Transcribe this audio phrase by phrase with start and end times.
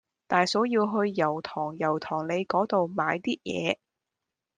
[0.25, 3.77] 大嫂要去油塘油塘里嗰度買啲嘢